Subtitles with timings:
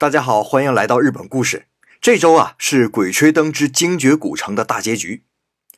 [0.00, 1.66] 大家好，欢迎来到日本故事。
[2.00, 5.26] 这周啊是《鬼吹灯之精绝古城》的大结局。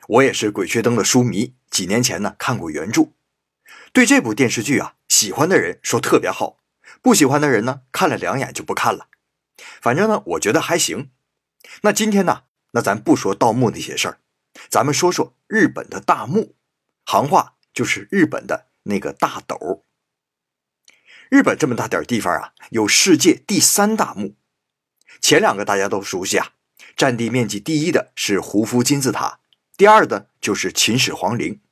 [0.06, 3.08] 我也是《鬼吹灯》的书迷，几年前呢看过原著。
[3.92, 6.58] 对这部电视剧啊，喜欢的人说特别好，
[7.02, 9.08] 不喜欢的人呢看了两眼就不看了。
[9.80, 11.10] 反正呢，我觉得还行。
[11.80, 12.42] 那今天呢，
[12.74, 14.18] 那咱不说盗墓那些事儿，
[14.70, 16.54] 咱们说说日本的大墓，
[17.06, 19.84] 行话就是日本的那个大斗。
[21.32, 24.36] 日本这么大点地方啊，有世界第三大墓。
[25.22, 26.50] 前两个大家都熟悉啊，
[26.94, 29.40] 占地面积第一的是胡夫金字塔，
[29.78, 31.62] 第二的就是秦始皇陵，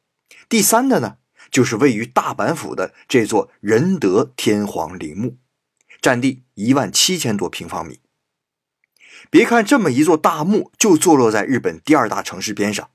[0.48, 1.18] 第三的呢
[1.50, 5.36] 就是位于大阪府的这座仁德天皇陵墓，
[6.00, 8.00] 占地一万七千多平方米。
[9.28, 12.88] 别看这么一座大墓就坐落在日本第二大城市边上，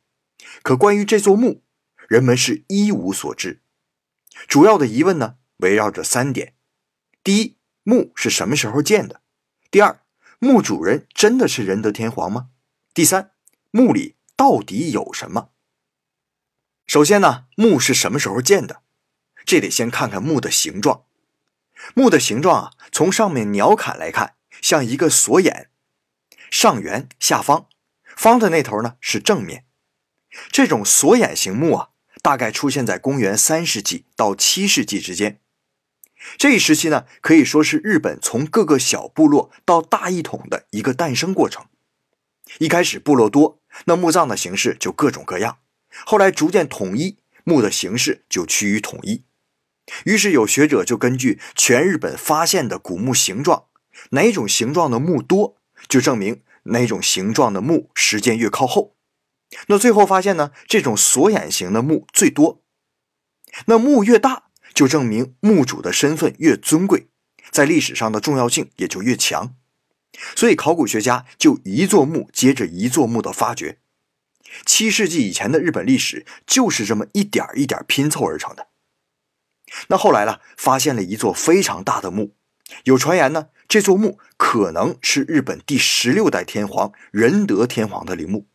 [0.63, 1.61] 可关于这座墓，
[2.07, 3.61] 人们是一无所知。
[4.47, 6.54] 主要的疑问呢，围绕着三点。
[7.25, 9.19] 第一，墓是什么时候建的？
[9.71, 9.99] 第二，
[10.37, 12.49] 墓主人真的是仁德天皇吗？
[12.93, 13.31] 第三，
[13.71, 15.49] 墓里到底有什么？
[16.85, 18.83] 首先呢，墓是什么时候建的？
[19.43, 21.05] 这得先看看墓的形状。
[21.95, 25.71] 墓的形状啊，从上面鸟瞰来看，像一个锁眼，
[26.51, 27.67] 上圆下方，
[28.15, 29.65] 方的那头呢是正面。
[30.51, 31.89] 这种锁眼形墓啊，
[32.21, 35.41] 大概出现在公元三世纪到七世纪之间。
[36.37, 41.65] 这一时期呢，可以说是日本从各个小部落到大一统的一个诞生过程。
[42.59, 45.57] 一开始部落多，那墓葬的形式就各种各样；
[46.05, 49.23] 后来逐渐统一，墓的形式就趋于统一。
[50.05, 53.65] 于是有学者就根据全日本发现的古墓形状，
[54.11, 58.95] 哪种形状的墓多，就证明哪种形状的墓时间越靠后。
[59.67, 62.63] 那最后发现呢，这种锁眼形的墓最多。
[63.67, 64.44] 那墓越大。
[64.75, 67.07] 就证明墓主的身份越尊贵，
[67.49, 69.55] 在历史上的重要性也就越强，
[70.35, 73.79] 所以考古学家就一座墓接着一座墓的发掘。
[74.65, 78.67] 七世纪以前的日本历史就是这么一点一点拼凑而成的。
[79.87, 82.35] 那后来呢，发现了一座非常大的墓，
[82.83, 88.45] 有传言呢，这座墓可能是日本第十六代天皇仁德天皇的陵墓，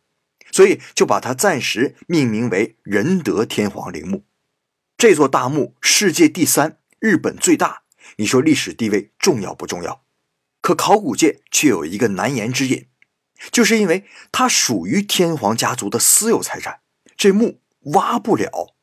[0.51, 4.23] 所以就把它暂时命名为仁德天皇陵墓。
[5.01, 7.81] 这座大墓世界第三，日本最大，
[8.17, 10.05] 你说历史地位重要不重要？
[10.61, 12.85] 可考古界却有一个难言之隐，
[13.51, 16.81] 就是因为它属于天皇家族的私有财产，
[17.17, 17.61] 这墓
[17.95, 18.75] 挖不了。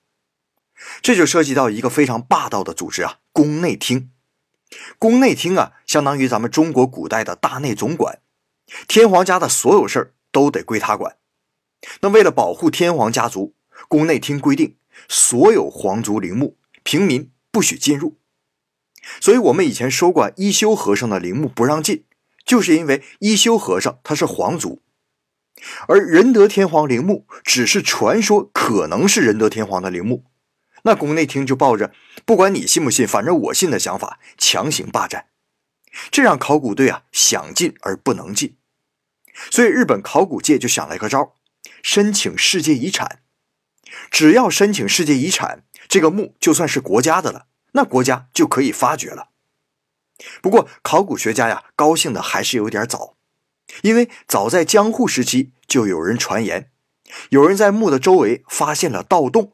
[1.01, 4.11] 这就涉及到一个非常霸道的组织啊，宫内厅。
[4.99, 8.23] 宫内厅啊，相当于咱们中国古代的大内总管，
[8.89, 11.19] 天皇家的所有事儿都得归他管。
[12.01, 13.55] 那为了保护天皇家族，
[13.87, 14.78] 宫内厅规定。
[15.09, 18.19] 所有皇族陵墓，平民不许进入。
[19.21, 22.05] 所以，我们以前说过，一休和尚的陵墓不让进，
[22.45, 24.83] 就是因为一休和尚他是皇族，
[25.87, 30.25] 而仁德天皇陵墓只是传说，可能是仁德天皇的陵墓。
[30.83, 31.93] 那宫内厅就抱着
[32.25, 35.27] 不管你信不信，反正我信的想法，强行霸占，
[36.11, 38.57] 这让考古队啊想进而不能进。
[39.51, 41.35] 所以，日本考古界就想了一个招，
[41.83, 43.23] 申请世界遗产。
[44.11, 49.31] 只要申请世界遗产，这个墓就算是国家的了，那国家就可以发掘了。
[50.43, 53.15] 不过，考古学家呀，高兴的还是有点早，
[53.83, 56.71] 因为早在江户时期就有人传言，
[57.31, 59.53] 有人在墓的周围发现了盗洞，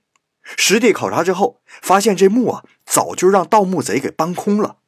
[0.57, 4.79] 实地考察之后，发现这墓啊早就让盗墓贼给搬空了。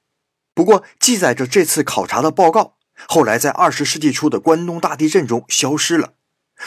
[0.54, 2.76] 不过，记载着这次考察的报告，
[3.06, 6.14] 后来在二十世纪初的关东大地震中消失了。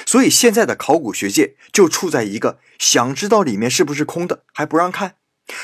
[0.05, 5.15] 所以现在的考古学界就处在一个想知道里面是不是空的还不让看，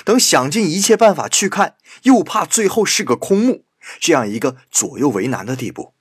[0.04, 3.66] 等想尽一切办法去看，又怕最后是个空墓，
[4.00, 5.94] 这样一个左右为难的地步。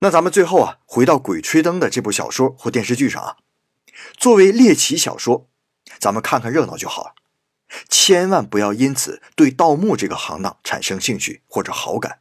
[0.00, 3.36] 那咱们最后啊，回到《鬼吹灯》的这部小说或电视剧上啊，
[4.16, 5.48] 作为猎奇小说，
[5.98, 7.14] 咱们看看热闹就好了，
[7.88, 12.20] 千万不要因此对盗墓这个行当产生兴趣或者好感。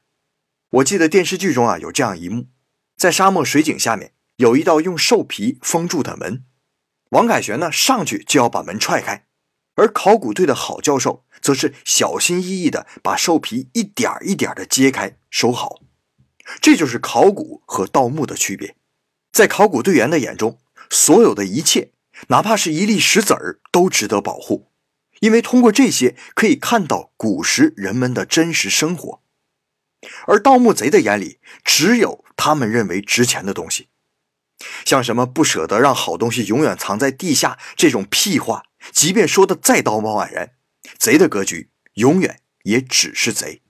[0.72, 2.48] 我记得电视剧中啊有这样一幕，
[2.98, 4.14] 在沙漠水井下面。
[4.38, 6.44] 有一道用兽皮封住的门，
[7.12, 9.26] 王凯旋呢上去就要把门踹开，
[9.76, 15.82] 而考古队的郝教授则是小心翼翼的把兽皮一点一点的揭开收好。
[16.60, 18.76] 这就是考古和盗墓的区别。
[19.32, 20.60] 在考古队员的眼中，
[20.90, 21.92] 所有的一切，
[22.28, 24.70] 哪怕是一粒石子儿，都值得保护，
[25.22, 29.22] 因为通过这些可以看到古时人们的真实生活。
[30.28, 33.88] 而盗墓贼的眼里，只有他们认为值钱的东西。
[34.86, 40.52] 像什么不舍得让好东西永远藏在地下这种屁话，即便说的再道貌岸然，
[40.98, 43.62] 贼的格局永远也只是贼。